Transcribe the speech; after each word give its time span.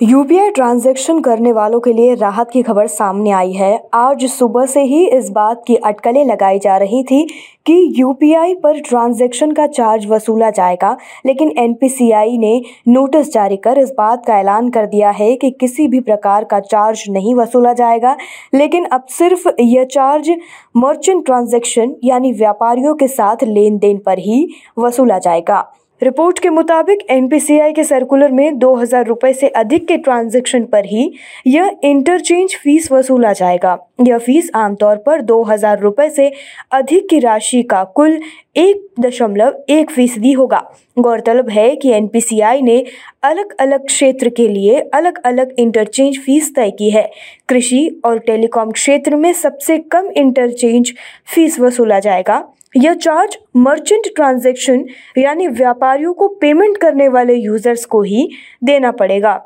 UPI 0.00 0.50
transaction 0.50 1.18
करने 1.20 1.50
वालों 1.52 1.78
के 1.80 1.92
लिए 1.92 2.14
राहत 2.14 2.50
की 2.50 2.60
खबर 2.62 2.86
सामने 2.86 3.30
आई 3.30 3.52
है। 3.52 3.82
आज 3.94 4.24
सुबह 4.26 4.66
से 4.66 4.82
ही 4.82 5.04
इस 5.06 5.28
बात 5.30 5.62
की 5.66 5.74
अटकलें 5.76 6.24
लगाई 6.24 6.58
जा 6.58 6.76
रही 6.76 7.02
थी 7.02 7.22
कि 7.66 7.74
यूपीआई 7.96 8.54
पर 8.54 8.78
ट्रांजैक्शन 8.80 9.50
का 9.52 9.66
चार्ज 9.66 10.06
वसूला 10.06 10.50
जाएगा, 10.50 10.96
लेकिन 11.26 11.52
एनपीसीआई 11.58 12.38
ने 12.38 12.60
नोटिस 12.88 13.32
जारी 13.32 13.56
कर 13.56 13.78
इस 13.78 13.92
बात 13.98 14.24
का 14.26 14.38
ऐलान 14.38 14.70
कर 14.70 14.86
दिया 14.86 15.10
है 15.10 15.34
कि 15.36 15.50
किसी 15.50 15.88
भी 15.88 16.00
प्रकार 16.00 16.44
का 16.44 16.60
चार्ज 16.60 17.04
नहीं 17.10 17.34
वसूला 17.34 17.72
जाएगा। 17.72 18.16
लेकिन 18.54 18.84
अब 18.84 19.04
सिर्फ़ 19.08 19.48
यह 19.60 19.84
चार्ज 19.84 20.30
मर्चेंट 20.76 21.24
ट्रांजैक्शन 21.26 21.94
यानी 22.04 22.32
व्यापारियों 22.32 22.94
के 22.94 23.08
साथ 23.08 23.44
लेन 23.44 23.78
देन 23.78 23.98
पर 23.98 24.18
ही 24.18 24.46
वसूला 24.78 25.18
जाएगा। 25.18 25.64
रिपोर्ट 26.02 26.38
के 26.38 26.48
मुताबिक, 26.48 26.98
एनपीसीआई 27.10 27.72
के 27.72 27.82
सर्कुलर 27.84 28.30
में 28.32 28.58
दो 28.58 28.74
हज़ार 28.74 29.06
रुपये 29.06 29.32
से 29.32 29.48
अधिक 29.48 29.86
के 29.88 29.96
ट्रांजेक्शन 29.96 30.64
पर 30.64 30.84
ही 30.84 31.12
यह 31.46 31.76
इंटरचेंज 31.84 32.56
फ़ीस 32.56 32.90
वसूला 32.92 33.32
जाएगा। 33.32 33.76
यह 34.00 34.18
फ़ीस 34.18 34.50
आमतौर 34.54 34.96
पर 34.96 35.20
दो 35.22 35.42
हज़ार 35.42 35.80
रुपए 35.80 36.08
से 36.10 36.30
अधिक 36.72 37.08
की 37.10 37.18
राशि 37.18 37.62
का 37.62 37.82
कुल 37.96 38.18
एक 38.56 39.00
दशमलव 39.00 39.56
एक 39.68 39.90
फ़ीसदी 39.90 40.32
होगा। 40.32 40.58
गौरतलब 40.98 41.48
है 41.50 41.74
कि 41.76 41.90
एनपीसीआई 41.90 42.62
ने 42.62 42.84
अलग 43.22 43.54
अलग 43.60 43.86
क्षेत्र 43.86 44.28
के 44.28 44.46
लिए 44.48 44.80
अलग 44.94 45.20
अलग 45.24 45.54
इंटरचेंज 45.58 46.18
फ़ीस 46.18 46.54
तय 46.54 46.70
की 46.70 46.90
है। 46.90 47.08
कृषि 47.48 48.00
और 48.04 48.18
टेलीकॉम 48.18 48.70
क्षेत्र 48.70 49.16
में 49.16 49.32
सबसे 49.32 49.78
कम 49.92 50.10
इंटरचेंज 50.16 50.92
फ़ीस 51.34 51.60
वसूला 51.60 51.98
जाएगा। 51.98 52.42
यह 52.76 52.94
चार्ज 52.94 53.38
मर्चेंट 53.56 54.06
ट्रांजैक्शन 54.16 54.84
यानी 55.18 55.46
व्यापारियों 55.48 56.12
को 56.14 56.28
पेमेंट 56.40 56.76
करने 56.76 57.08
वाले 57.08 57.34
यूज़र्स 57.34 57.84
को 57.84 58.02
ही 58.02 58.28
देना 58.64 58.90
पड़ेगा। 58.92 59.40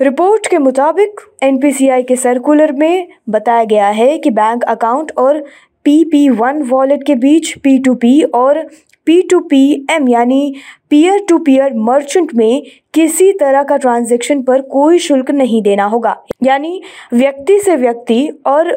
रिपोर्ट 0.00 0.46
के 0.46 0.58
मुताबिक 0.58 1.20
एनपीसीआई 1.42 2.02
के 2.02 2.16
सर्कुलर 2.16 2.72
में 2.72 3.08
बताया 3.28 3.64
गया 3.64 3.88
है 3.88 4.16
कि 4.18 4.30
बैंक 4.30 4.64
अकाउंट 4.64 5.12
और 5.18 5.44
पी 5.86 6.02
पी 6.04 6.28
वन 6.28 6.62
वॉलेट 6.62 7.02
के 7.06 7.14
बीच 7.14 7.52
पी 7.58 7.78
टू 7.78 7.94
पी 7.94 8.20
और 8.34 8.60
पी 9.06 9.20
टू 9.22 9.38
पी 9.40 9.86
एम 9.90 10.08
यानी 10.08 10.54
पीयर 10.90 11.18
टू 11.28 11.38
पीयर 11.38 11.74
मर्चेंट 11.80 12.32
में 12.34 12.62
किसी 12.94 13.30
तरह 13.32 13.62
का 13.62 13.76
ट्रांजैक्शन 13.76 14.42
पर 14.42 14.60
कोई 14.62 14.98
शुल्क 14.98 15.30
नहीं 15.30 15.60
देना 15.62 15.84
होगा। 15.84 16.16
यानी 16.42 16.80
व्यक्ति 17.12 17.58
से 17.60 17.76
व्यक्ति 17.76 18.28
और 18.46 18.70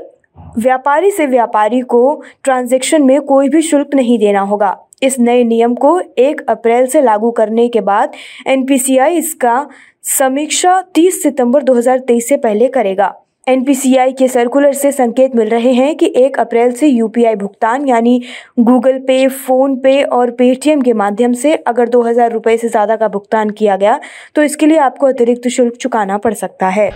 व्यापारी 0.57 1.09
से 1.11 1.25
व्यापारी 1.27 1.79
को 1.81 2.01
ट्रांजैक्शन 2.43 3.03
में 3.03 3.19
कोई 3.21 3.49
भी 3.49 3.61
शुल्क 3.61 3.95
नहीं 3.95 4.17
देना 4.19 4.41
होगा। 4.41 4.75
इस 5.03 5.19
नए 5.19 5.43
नियम 5.43 5.73
को 5.75 5.99
एक 6.17 6.41
अप्रैल 6.49 6.85
से 6.87 7.01
लागू 7.01 7.31
करने 7.31 7.67
के 7.67 7.81
बाद 7.81 8.11
एनपीसीआई 8.47 9.17
इसका 9.17 9.67
समीक्षा 10.09 10.81
30 10.95 11.21
सितंबर 11.23 11.63
2023 11.63 12.27
से 12.29 12.37
पहले 12.37 12.67
करेगा। 12.67 13.13
एनपीसीआई 13.49 14.11
के 14.11 14.27
सर्कुलर 14.27 14.73
से 14.73 14.91
संकेत 14.91 15.35
मिल 15.35 15.47
रहे 15.49 15.71
हैं 15.73 15.95
कि 15.97 16.11
एक 16.17 16.39
अप्रैल 16.39 16.71
से 16.71 16.87
यूपीआई 16.87 17.35
भुगतान, 17.35 17.87
यानी 17.87 18.21
गूगल 18.59 18.97
पे, 18.99 19.27
फ़ोन 19.27 19.75
पे 19.77 20.01
और 20.03 20.31
पेटीएम 20.31 20.81
के 20.81 20.93
माध्यम 20.93 21.33
से 21.33 21.53
अगर 21.67 21.89
दो 21.89 22.01
हज़ार 22.03 22.31
रुपये 22.31 22.57
से 22.57 22.69
ज़्यादा 22.69 22.95
का 22.95 23.07
भुगतान 23.07 23.49
किया 23.51 23.75
गया 23.75 23.99
तो 24.35 24.43
इसके 24.43 24.65
लिए 24.65 24.77
आपको 24.79 25.07
अतिरिक्त 25.07 25.47
शुल्क 25.47 25.75
चुकाना 25.75 26.17
पड़ 26.17 26.33
सकता 26.33 26.67
है। 26.69 26.91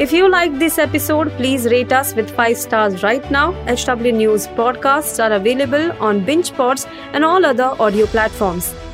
If 0.00 0.14
you 0.16 0.26
like 0.28 0.52
this 0.58 0.78
episode 0.78 1.30
please 1.36 1.68
rate 1.68 1.92
us 1.92 2.14
with 2.16 2.28
5 2.36 2.54
stars 2.58 3.02
right 3.04 3.30
now 3.32 3.52
HW 3.68 4.16
news 4.16 4.48
podcasts 4.56 5.20
are 5.20 5.32
available 5.32 5.90
on 6.02 6.22
binge 6.24 6.50
pods 6.58 6.86
and 7.14 7.24
all 7.24 7.44
other 7.44 7.82
audio 7.84 8.06
platforms 8.12 8.72